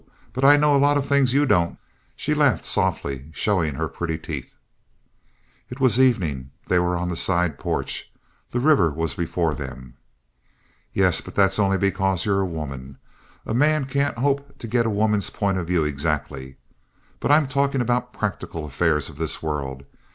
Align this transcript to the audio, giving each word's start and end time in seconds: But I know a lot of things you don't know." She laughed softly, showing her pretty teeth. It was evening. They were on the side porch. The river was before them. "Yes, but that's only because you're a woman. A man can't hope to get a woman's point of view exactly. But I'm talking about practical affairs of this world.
But 0.33 0.43
I 0.43 0.57
know 0.57 0.75
a 0.75 0.81
lot 0.81 0.97
of 0.97 1.05
things 1.05 1.31
you 1.31 1.45
don't 1.45 1.73
know." 1.73 1.77
She 2.15 2.33
laughed 2.33 2.65
softly, 2.65 3.29
showing 3.35 3.75
her 3.75 3.87
pretty 3.87 4.17
teeth. 4.17 4.55
It 5.69 5.79
was 5.79 5.99
evening. 5.99 6.49
They 6.65 6.79
were 6.79 6.97
on 6.97 7.07
the 7.09 7.15
side 7.15 7.59
porch. 7.59 8.11
The 8.49 8.59
river 8.59 8.89
was 8.89 9.13
before 9.13 9.53
them. 9.53 9.97
"Yes, 10.91 11.21
but 11.21 11.35
that's 11.35 11.59
only 11.59 11.77
because 11.77 12.25
you're 12.25 12.41
a 12.41 12.45
woman. 12.47 12.97
A 13.45 13.53
man 13.53 13.85
can't 13.85 14.17
hope 14.17 14.57
to 14.57 14.65
get 14.67 14.87
a 14.87 14.89
woman's 14.89 15.29
point 15.29 15.59
of 15.59 15.67
view 15.67 15.83
exactly. 15.83 16.55
But 17.19 17.31
I'm 17.31 17.45
talking 17.47 17.79
about 17.79 18.11
practical 18.11 18.65
affairs 18.65 19.07
of 19.07 19.17
this 19.19 19.43
world. 19.43 19.83